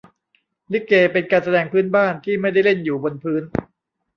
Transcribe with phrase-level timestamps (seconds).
[0.71, 3.43] ลิเก เป็นการแสดงพื้นบ้าน ที่ไม่ได้เล่นอยู่บนพื้น